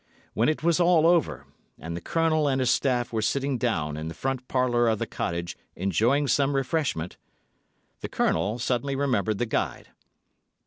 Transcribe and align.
When 0.33 0.49
it 0.49 0.63
was 0.63 0.79
all 0.79 1.05
over, 1.05 1.45
and 1.77 1.95
the 1.95 2.01
Colonel 2.01 2.47
and 2.49 2.59
his 2.59 2.71
staff 2.71 3.13
were 3.13 3.21
sitting 3.21 3.59
down 3.59 3.97
in 3.97 4.07
the 4.07 4.15
front 4.15 4.47
parlour 4.47 4.87
of 4.87 4.97
the 4.97 5.05
cottage 5.05 5.55
enjoying 5.75 6.27
some 6.27 6.55
refreshment, 6.55 7.17
Colonel 8.09 8.53
R—— 8.53 8.59
suddenly 8.59 8.95
remembered 8.95 9.37
the 9.37 9.45
guide. 9.45 9.89